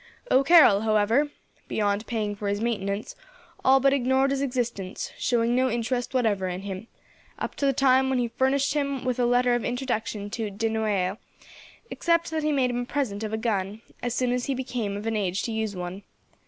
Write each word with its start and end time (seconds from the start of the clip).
O'Carroll, 0.31 0.81
however, 0.81 1.29
beyond 1.67 2.07
paying 2.07 2.35
for 2.35 2.47
his 2.47 2.59
maintenance, 2.59 3.15
all 3.63 3.79
but 3.79 3.93
ignored 3.93 4.31
his 4.31 4.41
existence, 4.41 5.11
showing 5.19 5.55
no 5.55 5.69
interest 5.69 6.15
whatever 6.15 6.47
in 6.47 6.61
him, 6.61 6.87
up 7.37 7.53
to 7.53 7.67
the 7.67 7.71
time 7.71 8.09
when 8.09 8.17
he 8.17 8.27
furnished 8.27 8.73
him 8.73 9.05
with 9.05 9.19
a 9.19 9.27
letter 9.27 9.53
of 9.53 9.63
introduction 9.63 10.31
to 10.31 10.49
de 10.49 10.69
Noailles, 10.69 11.17
except 11.91 12.31
that 12.31 12.41
he 12.41 12.51
made 12.51 12.71
him 12.71 12.81
a 12.81 12.85
present 12.85 13.23
of 13.23 13.31
a 13.31 13.37
gun, 13.37 13.83
as 14.01 14.15
soon 14.15 14.31
as 14.31 14.45
he 14.45 14.55
became 14.55 14.97
of 14.97 15.05
an 15.05 15.15
age 15.15 15.43
to 15.43 15.51
use 15.51 15.75
one. 15.75 16.01